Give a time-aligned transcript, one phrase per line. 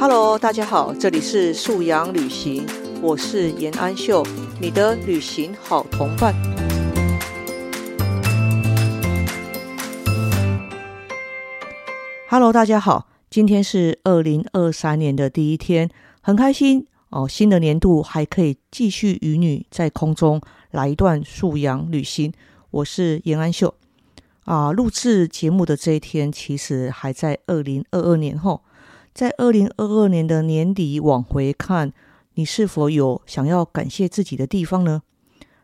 [0.00, 2.64] Hello，大家好，这里是素阳旅行，
[3.02, 4.24] 我是严安秀，
[4.60, 6.32] 你的旅行好同伴。
[12.28, 15.90] Hello，大家好，今天是二零二三年的第一天，
[16.20, 20.40] 很开心哦，新的年度还可以继续与你在空中
[20.70, 22.32] 来一段素阳旅行。
[22.70, 23.74] 我是严安秀
[24.44, 28.62] 啊，录制节目的这一天，其实还在二零二二年后。
[29.18, 31.92] 在二零二二年的年底往回看，
[32.34, 35.02] 你是否有想要感谢自己的地方呢？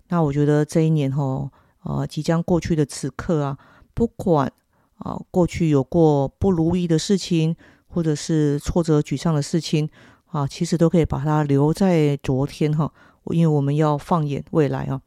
[0.08, 1.48] 那我觉得这一年哈，
[1.84, 3.58] 呃，即将过去的此刻啊，
[3.94, 4.52] 不管
[4.96, 7.54] 啊过去有过不如意的事情，
[7.86, 9.88] 或者是挫折沮丧的事情
[10.32, 12.92] 啊，其实都可以把它留在昨天哈，
[13.26, 15.00] 因为我们要放眼未来啊。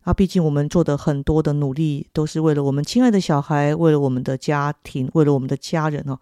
[0.00, 6.18] 啊，毕竟我们做的很多的努力，都是为了我们亲爱的小孩，为了我们的家庭，为了我们的家人哦。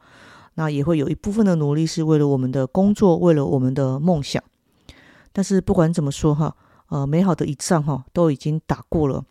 [0.55, 4.43] 那也会有一部分的努力是为了我们的工作，为了我们的梦想。
[5.33, 6.57] 但是不管怎么说哈，
[6.89, 9.25] 呃，美好的一仗哈都已经打过了，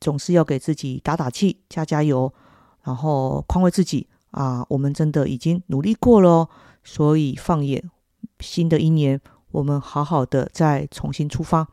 [0.00, 2.32] 总是要给自己打打气，加加油，
[2.84, 6.48] 然后宽慰自己啊，我们真的已经努力过了，
[6.82, 7.90] 所以放眼
[8.40, 9.20] 新的一年，
[9.50, 11.68] 我们好好的再重新出发。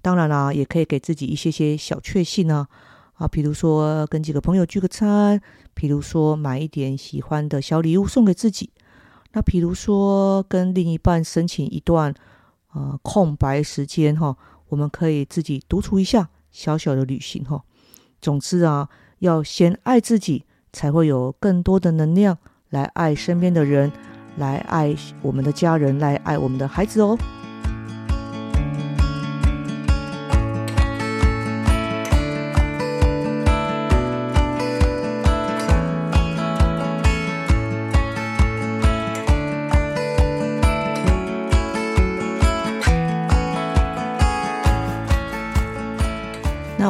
[0.00, 2.66] 当然啦，也可以给自己一些些小确幸呢。
[3.14, 5.40] 啊，比如说跟几个朋友聚个餐，
[5.72, 8.70] 比如说买一点喜欢的小礼物送给自己，
[9.32, 12.12] 那比如说跟另一半申请一段
[12.72, 14.36] 呃空白时间哈，
[14.68, 17.62] 我们可以自己独处一下小小的旅行哈。
[18.20, 18.88] 总之啊，
[19.20, 22.36] 要先爱自己，才会有更多的能量
[22.70, 23.92] 来爱身边的人，
[24.38, 27.16] 来爱我们的家人，来爱我们的孩子哦。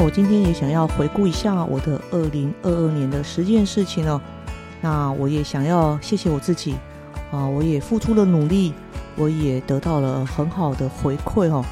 [0.05, 4.21] 我今天也想要回顾一下我的二零二二年的十件事情哦。
[4.83, 6.75] 那我也想要谢谢我自己
[7.33, 8.75] 啊，我也付出了努力，
[9.17, 11.65] 我也得到了很好的回馈哦。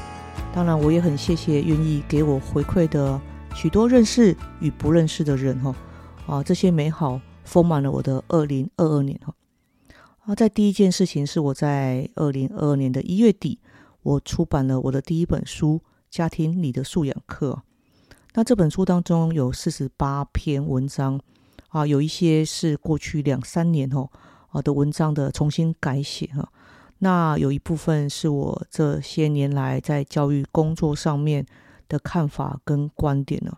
[0.51, 3.21] 当然，我也很谢谢愿意给我回馈的
[3.53, 5.75] 许多认识与不认识的人哈
[6.25, 9.35] 啊，这些美好丰满了我的二零二二年哈。
[10.25, 13.59] 啊，在第一件事情是我在二零二二年的一月底，
[14.01, 17.61] 我出版了我的第一本书《家庭里的素养课》。
[18.35, 21.19] 那这本书当中有四十八篇文章
[21.67, 24.09] 啊，有一些是过去两三年哦
[24.49, 26.51] 啊的文章的重新改写哈。
[26.97, 31.45] 那有一部分是我这些年来在教育工作上面
[31.87, 33.55] 的看法跟观点呢。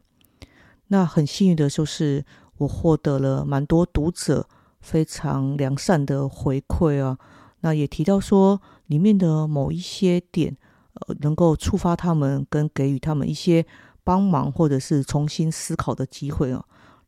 [0.87, 2.25] 那很幸运的就是
[2.57, 4.45] 我获得了蛮多读者
[4.81, 7.17] 非常良善的回馈啊。
[7.61, 10.57] 那也提到说里面的某一些点
[10.95, 13.65] 呃能够触发他们跟给予他们一些。
[14.05, 16.63] 帮忙或者是重新思考的机会哦。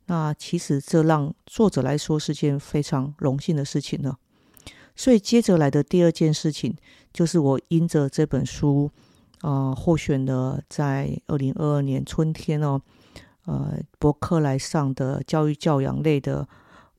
[0.08, 4.18] 那其实这让作者来说是件非常荣幸的事情呢。
[4.96, 6.76] 所以接着来的第二件事情，
[7.14, 8.90] 就是我因着这本书
[9.42, 12.82] 啊获选的，在二零二二年春天哦，
[13.46, 16.48] 呃，博客来上的教育教养类的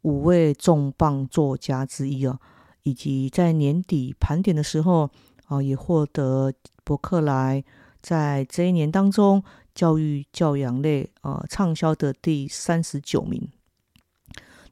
[0.02, 2.38] 五位重磅作家之一啊，
[2.84, 5.10] 以及在年底盘点的时候
[5.46, 6.52] 啊，也获得
[6.84, 7.64] 博客来
[8.00, 9.42] 在这一年当中。
[9.78, 13.48] 教育教养类啊，畅销的第三十九名。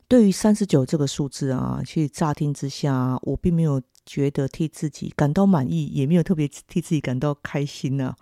[0.09, 8.17] 对于三十九这个数字啊，其实乍听之下，我并没有觉得替自己感到满意，也没有特别替自己感到开心呢。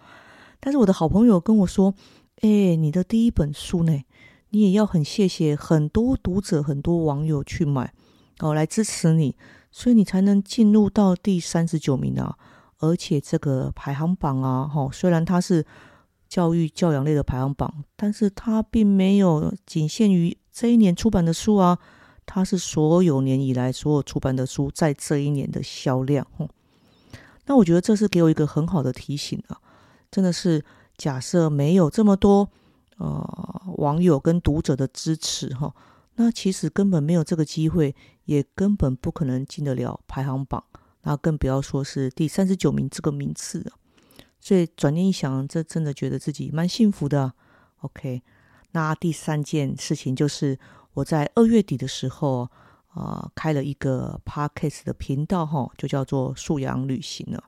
[0.60, 1.94] 但是我的好朋友跟我说
[2.44, 4.04] ：“哎，你的第一本书呢，
[4.50, 7.94] 你也要很谢谢很多读者、很多网友去买
[8.40, 9.34] 哦，来支持你，
[9.72, 12.36] 所以你才能进入到第三十九名啊。
[12.80, 15.64] 而且这个排行榜啊，哈，虽然它是。”
[16.34, 21.78] 教育教养类的排行榜，但是它并没有仅限于这一年出版的书啊，
[22.26, 26.26] 它是所有年以来所有出版的书在这一年的销量。
[26.38, 26.48] 哦
[27.46, 29.60] 那我觉得这是给我一个很好的提醒啊，
[30.10, 30.64] 真的是
[30.96, 32.50] 假设没有这么多
[32.96, 35.72] 呃网友跟读者的支持哈，
[36.16, 37.94] 那其实根本没有这个机会，
[38.24, 40.64] 也根本不可能进得了排行榜，
[41.02, 43.70] 那更不要说是第三十九名这个名次了。
[44.44, 47.32] 所以转念一想，这真的觉得自己蛮幸福的。
[47.80, 48.22] OK，
[48.72, 50.58] 那第三件事情就是
[50.92, 52.46] 我在二月底的时候
[52.88, 57.42] 啊，开了一个 Podcast 的频道，哈，就叫做素养旅行了，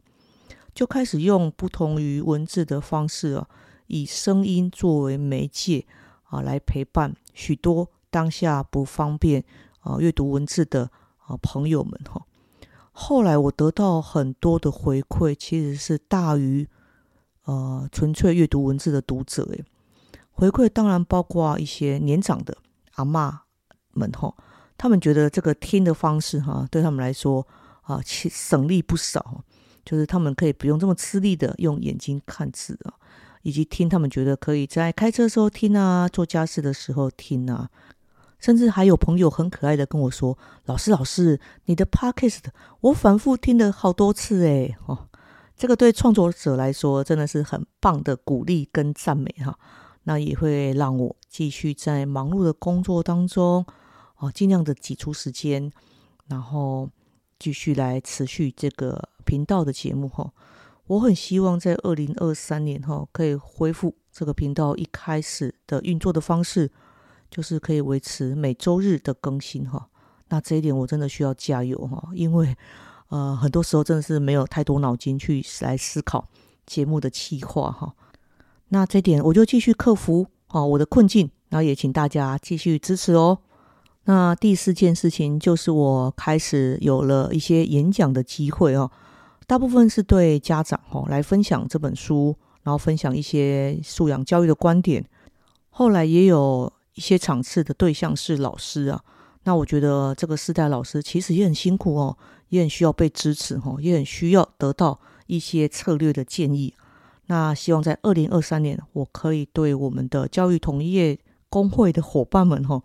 [0.73, 3.47] 就开始用不同于文字的方式啊，
[3.89, 5.85] 以声音作为媒介
[6.31, 9.45] 啊，来陪伴许多当下不方便
[9.81, 12.25] 啊阅读文字的啊朋友们，哈。
[12.93, 16.67] 后来我得到很多的回馈，其实是大于
[17.47, 19.43] 呃纯粹阅读文字的读者。
[19.53, 19.65] 诶，
[20.31, 22.57] 回馈当然包括一些年长的
[22.95, 23.41] 阿妈
[23.93, 24.33] 们哈，
[24.79, 27.45] 他们觉得这个听的方式哈，对他们来说
[27.83, 29.43] 啊，省力不少，
[29.85, 32.93] 就是他们可以不用这么吃力的用眼睛看字啊，
[33.43, 37.71] 以及听他们觉得可以在开车的时候听啊，做家事的时候听啊。
[38.39, 42.43] 甚至还有朋友很可爱的跟我说：“老师，老师，你的 podcast
[42.81, 44.77] 我反复听了好多次诶。
[44.85, 45.09] 哦，
[45.57, 49.59] 这个对创作者来说真的是很棒的鼓励跟赞美哈。
[50.05, 53.65] 那也会让我继续在忙碌的工作当中，
[54.19, 55.73] 哦，尽量的挤出时间，
[56.27, 56.89] 然后
[57.39, 60.33] 继续来持续这个频道的节目哈。
[60.87, 66.71] 我很希望在二零二三年哈，可以恢复这个频道一开始的运作的方式。”
[67.29, 69.89] 就是可以维持每周日的更新哈，
[70.29, 72.57] 那这一点我真的需要加油哈，因为
[73.09, 76.29] 呃很多时候真的是没有太多脑筋去来思考
[76.65, 77.95] 节目的企划哈，
[78.69, 83.39] 那这点我就继续克服啊我的困境，然后也请大家继续支持哦。
[84.05, 88.91] 那第四件事情就是我开始有了一些演讲的机会哦，
[89.47, 95.05] 大部分是对家长哦来分享这本书，然后分享一些素养教育的观点，
[95.71, 96.73] 后来也有。
[96.97, 98.99] 一些场次的对象是老师啊，
[99.45, 102.17] 那我觉得这个世代老师其实也很辛苦哦，
[102.49, 106.75] 也很需要被支持哈，也很需要得到一些策略的建议。
[107.27, 112.83] 那希望在二零二三年，我可以对我们的教育同业工会的伙伴们哈，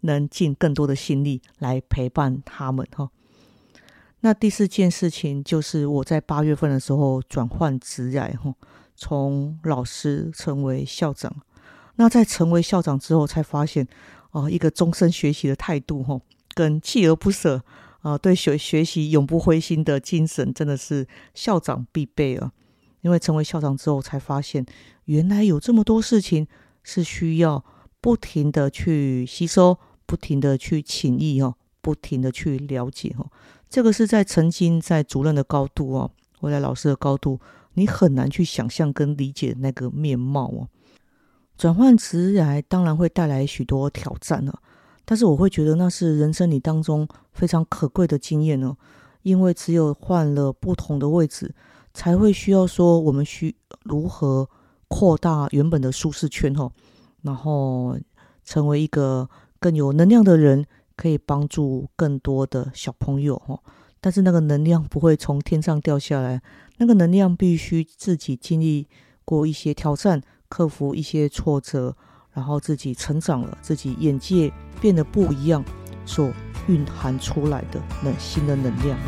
[0.00, 3.10] 能尽更多的心力来陪伴他们哈。
[4.20, 8.54] 那第四件事情就是我在八月份的时候转换职业哈，
[8.96, 11.34] 从老师成为校长。
[11.96, 13.86] 那在成为校长之后，才发现，
[14.32, 16.20] 哦，一个终身学习的态度，哈，
[16.54, 17.62] 跟锲而不舍，
[18.04, 22.52] 啊，对学学习永不灰心的精神，真的是校长必备啊。
[23.00, 24.64] 因为成为校长之后，才发现
[25.06, 26.46] 原来有这么多事情
[26.82, 27.64] 是需要
[28.02, 33.30] 不停的去吸收，不停的去请益，哦，不停的去了解，哦。
[33.70, 37.40] 这个是在曾经在主任的高度，哦，或在老师的高度，
[37.72, 40.68] 你很难去想象跟理解那个面貌，哦。
[41.56, 44.60] 转换职来当然会带来许多挑战了，
[45.04, 48.76] 但是我会觉得那是人生里当中非常可贵的经验哦，
[49.22, 51.54] 因为只有换了不同的位置，
[51.92, 54.48] 才会需要说我们需如何
[54.88, 56.70] 扩大原本的舒适圈哦，
[57.22, 57.98] 然后
[58.44, 59.28] 成为一个
[59.58, 60.64] 更有能量的人，
[60.96, 63.60] 可以帮助更多的小朋友哦。
[64.00, 66.42] 但是那个能量不会从天上掉下来，
[66.78, 68.88] 那个能量必须自己经历
[69.24, 70.22] 过一些挑战。
[70.46, 71.96] 克服一些挫折，
[72.34, 75.64] 然后自己成长了，自己眼界变得不一样，
[76.04, 76.30] 所
[76.66, 78.98] 蕴含出来的那新的能量。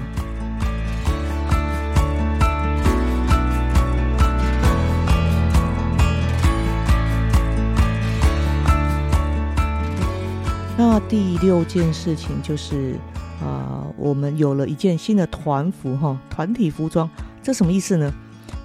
[10.79, 12.95] 那第六件事情就是，
[13.43, 17.11] 啊，我们有了一件新的团服哈，团体服装，
[17.43, 18.13] 这什么意思呢？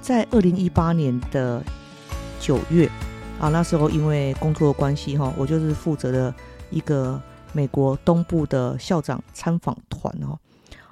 [0.02, 1.64] 在二零一八年的。
[2.44, 2.90] 九月
[3.42, 6.32] 啊，那时候因为工作关系哈，我就是负责的
[6.70, 7.20] 一个
[7.54, 10.38] 美国东部的校长参访团哦。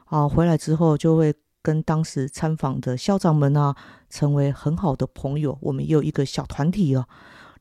[0.06, 3.76] 啊，回来之后就会跟当时参访的校长们啊，
[4.10, 5.56] 成为很好的朋友。
[5.62, 7.08] 我们也有一个小团体哦。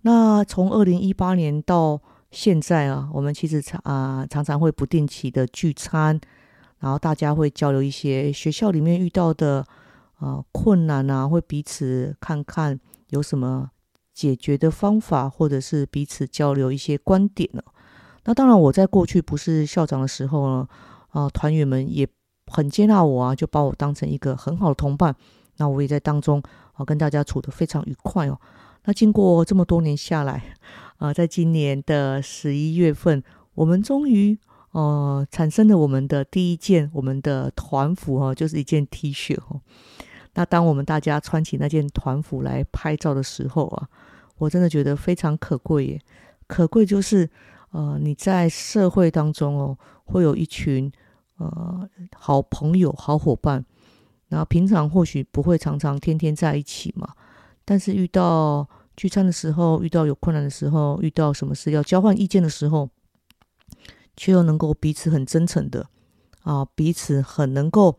[0.00, 6.18] 那从二零一八年到现在啊，我们其实常啊常常会不定期的聚餐，
[6.78, 9.62] 然后大家会交流一些学校里面遇到的
[10.14, 12.80] 啊困难啊，会彼此看看
[13.10, 13.68] 有什么。
[14.18, 17.62] 解决的方法，或者是彼此交流一些观点了。
[18.24, 20.68] 那当然，我在过去不是校长的时候呢，
[21.10, 22.04] 啊，团员们也
[22.48, 25.14] 很接纳我啊，就把我当成一个很好的同伴。
[25.58, 28.36] 那我也在当中啊，跟大家处得非常愉快哦。
[28.86, 30.56] 那经过这么多年下来，
[30.96, 33.22] 啊，在今年的十一月份，
[33.54, 34.36] 我们终于
[34.72, 39.60] 呃产生了我们的第一件我们的团服哈，就是一件 T 恤哈。
[40.38, 43.88] 那当我们大家穿起那件团服来拍照的时候啊。
[44.38, 46.00] 我真的觉得非常可贵耶，
[46.46, 47.28] 可贵就是，
[47.72, 50.88] 呃，你在社会当中哦，会有一群
[51.38, 53.64] 呃好朋友、好伙伴，
[54.28, 57.16] 然后平常或许不会常常天天在一起嘛，
[57.64, 58.64] 但是遇到
[58.96, 62.88] 聚餐的时候，遇到有困难的时候，遇到什么事要交换意见的时候，
[64.16, 65.88] 却又能够彼此很真诚的
[66.44, 67.98] 啊，彼此很能够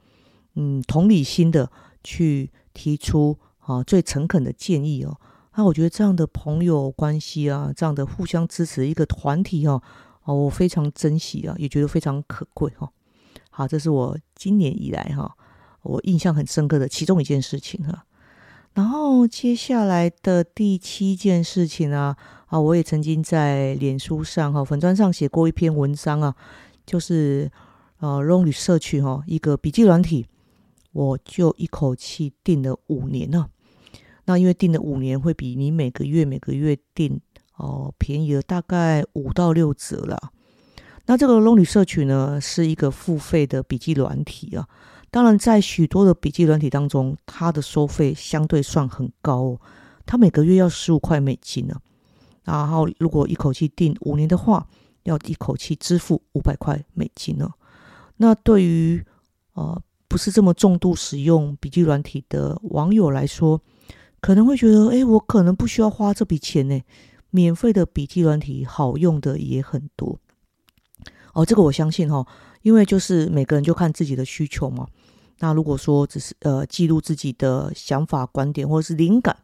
[0.53, 1.69] 嗯同理心的
[2.03, 5.20] 去提出啊最诚恳的建议哦。
[5.56, 9.82] 那我觉得这样的朋友关系啊，这样的互相支持一个团体哦，
[10.24, 12.89] 哦，我非常珍惜啊，也觉得非常可贵哈。
[13.50, 15.36] 好，这是我今年以来哈，
[15.82, 18.06] 我印象很深刻的其中一件事情哈。
[18.74, 22.15] 然后接下来的第七件事情啊，
[22.46, 26.34] 啊，我也曾经在脸书上哈粉砖上写过一篇文章啊，
[26.86, 27.51] 就是
[27.98, 30.25] 呃 l o n g 社区哈一个笔记软体，
[30.91, 33.50] 我就一口气订了五年了。
[34.25, 37.19] 那因为订了五年，会比你每个月每个月订
[37.55, 40.31] 哦便宜了大概五到六折了。
[41.05, 44.67] 那这个 Lonely 社群呢，是一个付费的笔记软体啊。
[45.10, 49.62] 当然，在许多的笔记软体当中，它的收费相对算很高哦。
[50.05, 51.75] 它每个月要十五块美金呢。
[52.43, 54.67] 然后，如果一口气订五年的话，
[55.03, 57.50] 要一口气支付五百块美金呢。
[58.17, 59.03] 那对于
[59.53, 63.61] 呃不是这么重度使用笔记软体的网友来说，
[64.19, 66.81] 可能会觉得，哎，我可能不需要花这笔钱呢。
[67.31, 70.19] 免费的笔记软体好用的也很多。
[71.33, 72.25] 哦，这个我相信哈，
[72.63, 74.87] 因为就是每个人就看自己的需求嘛。
[75.37, 79.37] 那如果说只是呃记录自己的想法、观点或者是灵感，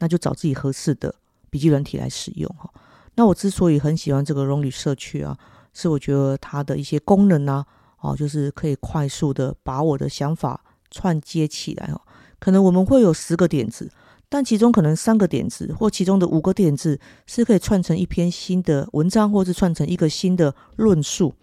[0.00, 1.14] 那就找自己合适的
[1.48, 2.68] 笔记软体来使用哈。
[3.14, 5.38] 那我之所以很喜欢这个荣旅社区啊，
[5.72, 7.64] 是我觉得它的一些功能啊，
[8.02, 12.00] 哦，就是可以快速的把我的想法串接起来哦。
[12.38, 13.90] 可能我们会有十个点子。
[14.28, 21.34] 但其中可能三个点子，或其中的五个点子是可以串成一篇新的文章，或是串成一个新的论述。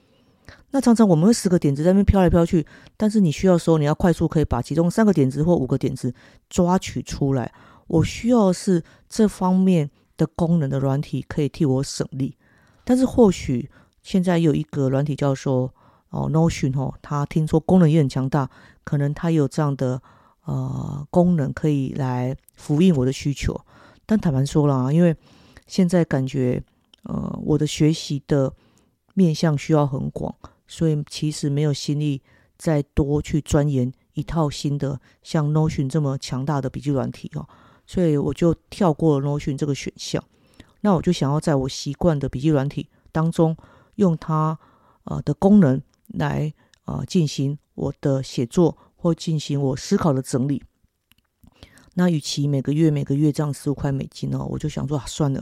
[0.71, 2.65] 那常常我们会十个点子在那边飘来飘去，
[2.97, 6.11] 但是你需要时候，你要快速可以把其中三个点子或五个点子
[6.49, 7.53] 抓取出来。
[7.85, 12.35] 我需要是这方面的功能的软体可以替我省力。
[12.83, 13.69] 但是或许
[14.01, 15.71] 现在有一个软体叫做
[16.09, 18.49] 哦 Notion 哦，它听说功能也很强大，
[18.83, 20.01] 可能它有这样的。
[20.45, 23.55] 呃，功能可以来呼应我的需求，
[24.07, 25.15] 但坦白说了啊，因为
[25.67, 26.63] 现在感觉
[27.03, 28.51] 呃，我的学习的
[29.13, 30.33] 面向需要很广，
[30.67, 32.23] 所以其实没有心力
[32.57, 37.47] 再多去钻研一套新的像 Notion 这么强大的笔记软体哦，
[37.85, 40.23] 所以我就跳过了 Notion 这个选项。
[40.81, 43.55] 那我就想要在我习惯的笔记软体当中，
[43.97, 44.57] 用它
[45.03, 48.77] 呃的功能来啊进行我的写作。
[49.01, 50.61] 或进行我思考的整理，
[51.93, 55.41] 那与其每个月每个月这样十五块美金哦，我就想说啊，算了，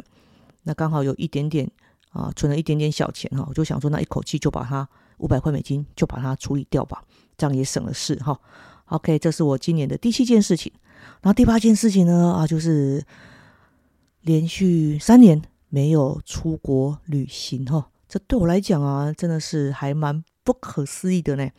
[0.62, 1.67] 那刚好有一点点
[2.12, 7.03] 啊，存了一点点小钱哈，我就想说那一口气就把它五百块美金就把它处理掉吧，
[7.36, 8.39] 这样也省了事哈。
[8.89, 10.71] OK，这是我今年的第七件事情，
[11.24, 13.03] 然后第八件事情呢啊，就是
[14.21, 21.50] 连续三年没有出国旅行哈，这对我来讲啊，真的是还蛮不可思议的呢。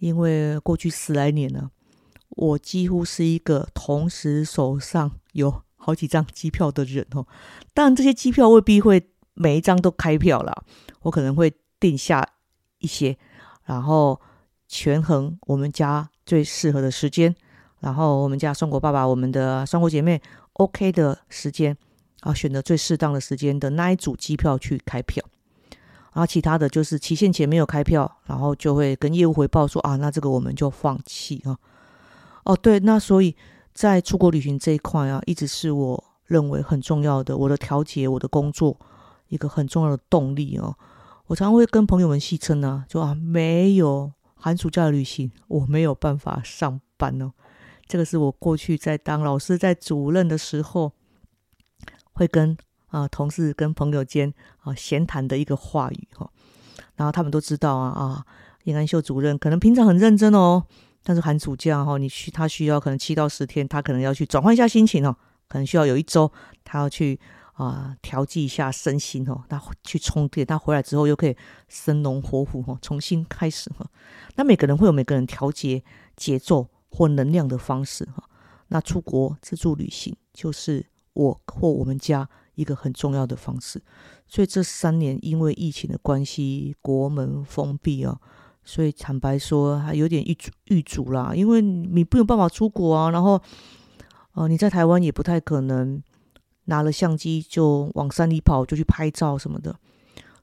[0.00, 1.70] 因为过去十来年呢，
[2.30, 7.24] 我几乎是一个同时手上有好几张机票的人哦。
[7.74, 10.64] 当然，这些机票未必会每一张都开票了，
[11.02, 12.28] 我可能会定下
[12.78, 13.16] 一些，
[13.64, 14.20] 然后
[14.66, 17.34] 权衡我们家最适合的时间，
[17.80, 20.20] 然后我们家双国爸爸、我们的双国姐妹
[20.54, 21.76] OK 的时间
[22.20, 25.24] 啊，选择最适当的时间的那一组机票去开票。
[26.18, 31.56] 然后其他的就是期限前没有开票，然后就会跟业务回报说啊，那这个我们就放弃啊。
[32.42, 33.36] 哦，对，那所以
[33.72, 38.76] 在出国旅行这一块啊，一直是我认为很重要的，我的调节，我的工作
[39.28, 40.74] 一个很重要的动力哦。
[41.28, 47.30] 我常常会跟朋友们戏称呢，就啊，没有寒暑假的旅行，我没有办法上班哦。
[47.86, 50.92] 这个是我过去在当老师、在主任的时候
[52.12, 52.58] 会跟。
[52.88, 56.30] 啊，同事跟朋友间啊闲谈的一个话语哈，
[56.96, 58.26] 然后他们都知道啊啊，
[58.64, 60.64] 叶安秀主任可能平常很认真哦，
[61.04, 65.14] 但是寒暑假哈，你需他需要可能七到十天，他可能要去转换一下心情哦，
[65.48, 66.32] 可能需要有一周，
[66.64, 67.20] 他要去
[67.52, 71.36] 啊调剂一下身心哦，他去充电，他回来之后又可以
[71.68, 73.86] 生龙活虎哈，重新开始哈。
[74.36, 75.84] 那每个人会有每个人调节
[76.16, 78.24] 节奏或能量的方式哈。
[78.68, 82.26] 那出国自助旅行就是我或我们家。
[82.58, 83.80] 一个很重要的方式，
[84.26, 88.18] 所以这三年因为疫情的关系，国门封闭啊，
[88.64, 93.40] 所以坦白说还有点预预阻啦，因为你不有办法出国啊，然后，
[94.32, 96.02] 呃，你在台湾也不太可能
[96.64, 99.76] 拿了相机就往山里跑，就去拍照什么的，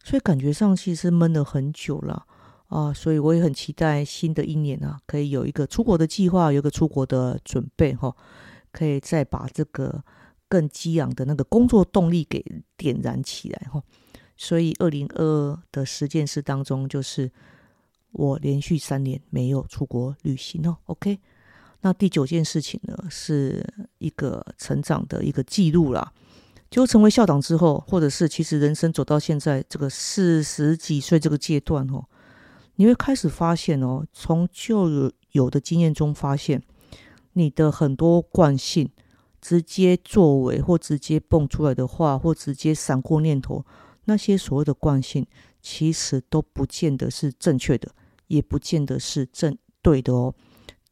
[0.01, 2.25] 所以感觉上其实闷了很久了
[2.67, 8.15] 啊，所以我也很期待新的一年啊，可以有一个出国的计划，有个出国的准备哈，
[8.71, 10.01] 可以再把这个。
[10.47, 12.43] 更激昂的那个工作动力给
[12.77, 13.81] 点燃起来哈，
[14.37, 17.31] 所以二零二二的十件事当中，就是
[18.11, 20.77] 我连续三年没有出国旅行哦。
[20.85, 21.19] OK，
[21.81, 23.65] 那第九件事情呢，是
[23.97, 26.13] 一个成长的一个记录啦。
[26.71, 32.03] 就成为校长之后，或者是其实人生走到现在这个四十几岁这个阶段哦，
[32.75, 36.61] 你会开始发现哦，从旧有有的经验中发现，
[37.33, 38.89] 你的很多惯性、
[39.47, 43.63] 直接作为或直接蹦出来的话，或直接闪过念头，
[44.05, 45.23] 那些所谓的惯性，
[45.61, 47.91] 其实都不见得是正确的，
[48.25, 50.33] 也不见得是正对的哦。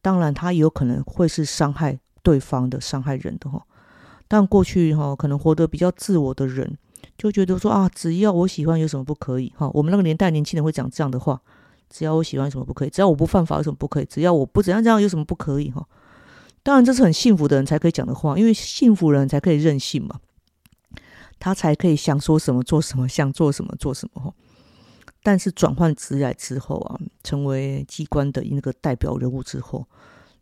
[0.00, 3.60] 当然，它有可能会是伤害对方的、伤害人的哈。
[4.28, 6.78] 但过去哈，可能活得比较自我的人，
[7.18, 9.68] 就觉得说啊，只要我喜欢，有什么不可以哈？
[9.74, 11.42] 我们那个年代年轻人会讲这样的话。
[11.90, 12.90] 只要我喜欢什么不可以？
[12.90, 14.04] 只要我不犯法有什么不可以？
[14.04, 15.72] 只要我不怎样怎样有什么不可以？
[15.72, 15.84] 哈，
[16.64, 20.18] 当然这是很幸福的人才可以讲的话，因为幸福人才可以任性嘛，
[21.38, 24.34] 他才可以想说什么做什么，想做什么做什么哈。
[25.22, 29.86] 但是转换职来之后啊，成为机关的那个代表人物之后，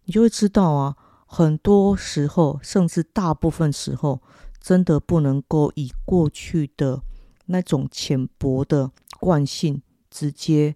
[0.05, 4.23] 你就会知道啊，很多时候甚至大部分时候，
[4.61, 7.03] 真的不能够以过去的
[7.47, 10.75] 那种浅薄的惯性直接。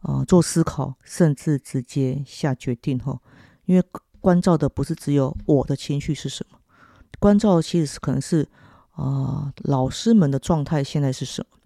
[0.00, 3.18] 啊，做思考，甚至直接下决定哈，
[3.64, 3.84] 因为
[4.20, 6.58] 关照的不是只有我的情绪是什么，
[7.18, 8.48] 关照其实是可能是
[8.92, 11.58] 啊，老师们的状态现在是什么，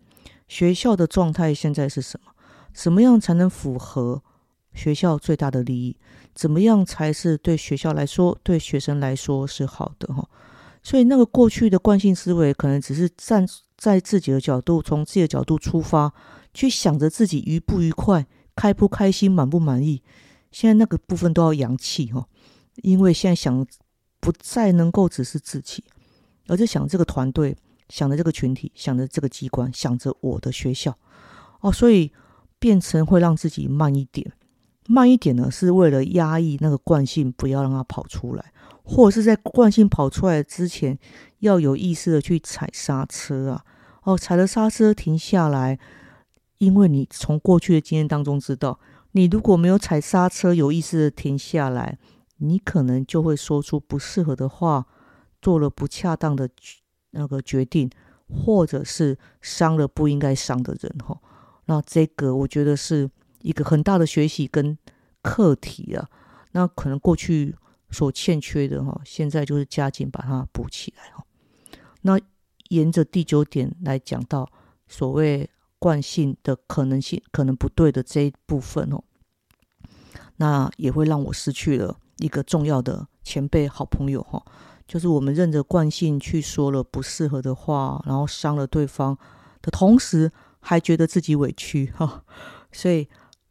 [0.49, 2.33] 学校的状态现在是什么，
[2.73, 4.23] 什么样才能符合
[4.73, 5.97] 学校最大的利益？
[6.35, 10.29] 怎么样才是对学校来说，对学生来说是好的哈？
[10.83, 16.13] 所以那个过去的惯性思维，可能只是站在自己的角度，从自己的角度出发。
[16.55, 20.03] 去想着自己愉不愉快、开不开心、满不满意，
[20.51, 22.29] 现在那个部分都要扬气哈，
[22.77, 23.67] 因为现在想
[24.21, 25.85] 不再能够只是自己，
[26.47, 27.57] 而是想这个团队、
[27.89, 30.97] 想着这个群体、想着这个机关、想着我的学校。
[31.61, 32.11] 哦，所以
[32.59, 34.33] 变成会让自己慢一点，
[34.87, 38.53] 慢一点呢，是为了压抑那个惯性，不要让它跑出来，
[38.83, 40.99] 或者是在惯性跑出来之前，
[41.41, 43.65] 要有意识的去踩刹车啊，
[44.03, 45.79] 哦，踩了刹车停下来。
[46.59, 48.79] 因为你从过去的经验当中知道，
[49.11, 51.99] 你如果没有踩刹车，有意识的停下来，
[52.43, 54.87] 你可能就会说出不适合的话，
[55.41, 56.49] 做了不恰当的
[57.11, 57.91] 那个决定，
[58.29, 61.19] 或者是伤了不应该伤的人哈。
[61.67, 63.09] 那这个我觉得是
[63.41, 64.77] 一个很大的学习跟
[65.23, 66.09] 课题啊。
[66.53, 67.55] 那可能过去
[67.91, 71.25] 所欠缺的哈，现在就是加紧把它补起来哈。
[72.03, 72.19] 那
[72.69, 74.51] 沿着第九点来讲到
[74.87, 75.49] 所谓。
[75.83, 79.03] 惯性的可能性可能不对的这一部分哦，
[80.37, 84.43] 那也会让我失去了一个重要的前辈好朋友哈，
[84.87, 89.17] 就是我们认着惯性去说了不适合的话，然后伤了对方
[89.61, 92.25] 的同时，还觉得自己委屈哈，
[92.71, 93.09] 所以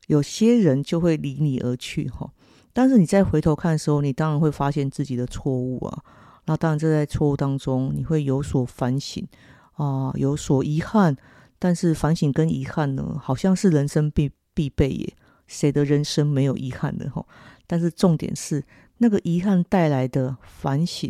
[0.08, 2.32] 有些人就会离你而去哈。
[2.74, 6.04] 但是你再回头看的时候，你当然会发现自己的错误啊，
[6.46, 9.28] 那当然这在错误当中你会有所反省
[9.74, 11.16] 啊，有所遗憾。
[11.60, 15.14] 但是反省跟遗憾呢，好像是人生必必备耶。
[15.46, 17.24] 谁的人生没有遗憾的哈？
[17.72, 18.62] 但是重点是，
[18.98, 21.10] 那个遗憾带来的反省，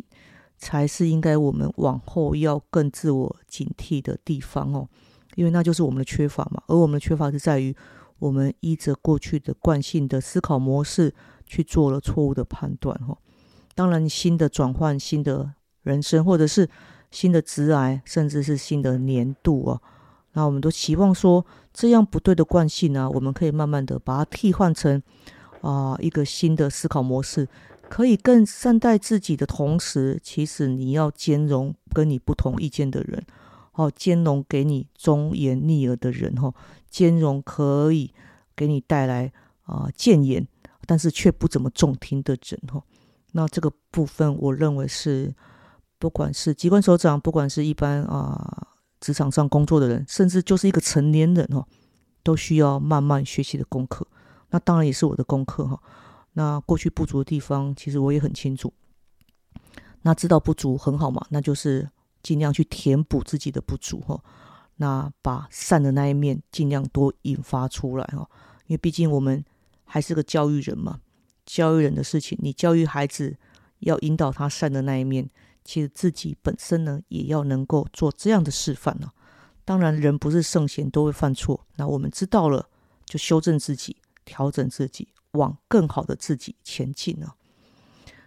[0.59, 4.87] 才是应该我们往后要更自我警惕的地方哦。
[5.33, 6.61] 因为那就是我们的缺乏嘛。
[6.67, 7.75] 而我们的缺乏是在于，
[8.19, 11.11] 我们依着过去的惯性的思考模式
[11.47, 13.17] 去做了错误的判断哈。
[13.73, 16.69] 当然，新的转换、新的人生，或者是
[17.09, 19.81] 新的职癌，甚至是新的年度啊。
[20.33, 21.43] 那我们都期望说，
[21.73, 25.01] 这样不对的惯性呢，我们可以慢慢的把它替换成
[25.61, 27.47] 啊一个新的思考模式，
[27.89, 33.25] 可以更善待自己的同时，其实你要兼容跟你不同意见的人，
[33.73, 36.53] 哦，兼容给你忠言逆耳的人，哈，
[36.89, 38.13] 兼容可以
[38.55, 39.31] 给你带来
[39.63, 40.47] 啊谏言，
[40.85, 42.83] 但是却不怎么中听的人，哈，
[43.31, 45.33] 那这个部分我认为是，
[45.97, 48.67] 不管是机关首长，不管是一般啊。
[49.01, 51.65] 职场上工作的人，甚至就是一个成年人哦，
[52.21, 54.05] 都需要慢慢学习的功课。
[54.51, 55.81] 那当然也是我的功课哈。
[56.33, 58.71] 那过去不足的地方，其实我也很清楚。
[60.03, 61.89] 那知道不足很好嘛，那就是
[62.23, 64.23] 尽量去填补自己的不足哈。
[64.75, 68.29] 那把善的那一面尽量多引发出来哈。
[68.67, 69.43] 因为毕竟我们
[69.83, 70.99] 还是个教育人嘛，
[71.45, 73.37] 教育人的事情，你教育孩子
[73.79, 75.29] 要引导他善的那一面。
[75.63, 79.11] 其实自己本身呢，也要能够做这样的示范呢。
[79.63, 81.67] 当然，人不是圣贤，都会犯错。
[81.75, 82.67] 那我们知道了，
[83.05, 87.33] 就修正自己，调整自己，往更好的自己前进呢。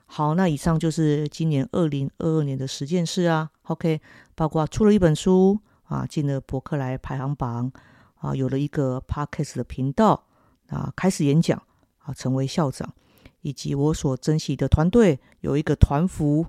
[0.07, 3.51] 好，那以上就是今年二零二二年的十件事啊。
[3.65, 4.01] OK，
[4.35, 7.73] 包括出了一本书啊，进了博客来排行榜
[8.17, 10.25] 啊，有了一个 Podcast 的频道
[10.69, 11.61] 啊，开始演讲
[11.99, 12.93] 啊，成为校长，
[13.41, 16.47] 以及我所珍惜的团队有一个团服。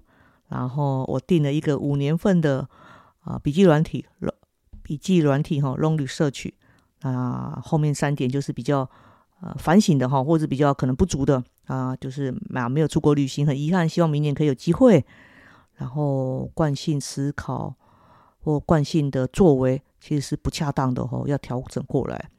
[0.47, 2.69] 然后我订了一个五年份的
[3.21, 4.05] 啊笔记软体，
[4.83, 6.53] 笔记软体哈，龙旅社区
[7.01, 8.87] 啊，后面三点就是比较
[9.45, 15.05] 呃反省的哈，或者比较可能不足的啊，就是啊没有出国旅行，很遗憾，希望明年可以有机会。
[15.75, 17.75] 然后惯性思考
[18.39, 22.29] 或惯性的作为其实是不恰当的哈，要调整过来。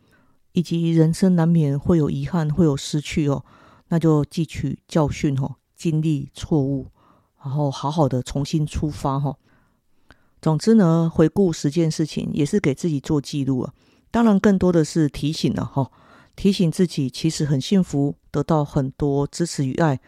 [0.53, 3.45] 以及人生难免会有遗憾，会有失去哦，
[3.89, 6.89] 那就汲取教训哈，经历错误，
[7.45, 9.37] 然后好好的重新出发哈。
[10.41, 13.75] 总之呢，回顾十件事情也是给自己做记录啊。
[14.11, 15.91] 当然，更多的是提醒了哈，
[16.37, 19.99] 提醒自己其实很幸福，得到很多支持与爱。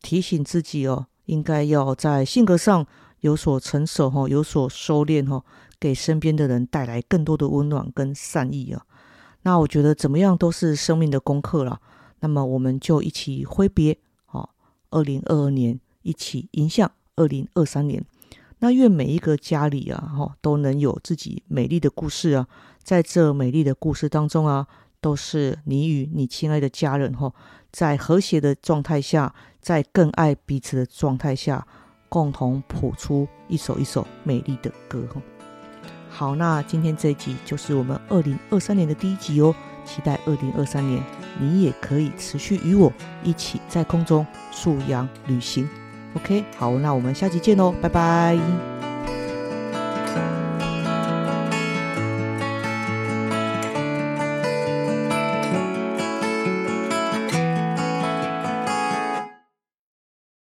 [0.00, 2.86] 提醒自己哦，应该要在性格上
[3.20, 5.44] 有所成熟哈，有所收敛哈，
[5.78, 8.84] 给身边的人带来更多的温暖跟善意啊。
[9.42, 11.80] 那我觉得怎么样都是生命的功课了。
[12.20, 14.54] 那么我们就一起挥别，好，
[14.90, 18.02] 二零二二年一起迎向二零二三年。
[18.60, 22.48] 那愿每一个家里啊，哈，都能有自己美丽的故事啊。
[22.82, 24.66] 在这美丽的故事当中啊，
[25.04, 27.30] 都是你与你亲爱的家人哈，
[27.70, 31.66] 在和谐的状态下，在更爱彼此的状态下，
[32.08, 35.20] 共同谱出一首一首美丽的歌哈。
[36.08, 39.54] 好，那今天这一集就是我们二零二三年的第一集哦。
[39.84, 41.02] 期待二零二三年，
[41.38, 42.90] 你也可以持续与我
[43.22, 45.68] 一起在空中素养旅行。
[46.14, 48.73] OK，好，那我们下集见喽，拜拜。